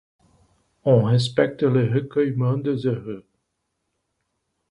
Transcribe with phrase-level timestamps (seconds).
[0.83, 3.23] On respecte le recueillement des heureux.